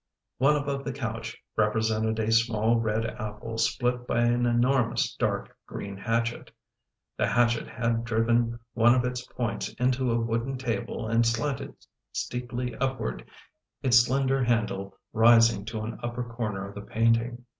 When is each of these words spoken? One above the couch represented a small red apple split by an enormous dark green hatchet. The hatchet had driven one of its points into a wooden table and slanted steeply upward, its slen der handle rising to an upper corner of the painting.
One 0.39 0.55
above 0.55 0.83
the 0.83 0.93
couch 0.93 1.37
represented 1.55 2.17
a 2.17 2.31
small 2.31 2.77
red 2.79 3.05
apple 3.05 3.59
split 3.59 4.07
by 4.07 4.21
an 4.21 4.47
enormous 4.47 5.13
dark 5.13 5.55
green 5.67 5.95
hatchet. 5.95 6.49
The 7.17 7.27
hatchet 7.27 7.67
had 7.67 8.03
driven 8.03 8.57
one 8.73 8.95
of 8.95 9.05
its 9.05 9.21
points 9.23 9.69
into 9.73 10.11
a 10.11 10.19
wooden 10.19 10.57
table 10.57 11.05
and 11.07 11.23
slanted 11.23 11.75
steeply 12.13 12.73
upward, 12.77 13.29
its 13.83 14.09
slen 14.09 14.25
der 14.25 14.41
handle 14.43 14.97
rising 15.13 15.65
to 15.65 15.81
an 15.81 15.99
upper 16.01 16.23
corner 16.23 16.67
of 16.67 16.73
the 16.73 16.81
painting. 16.81 17.45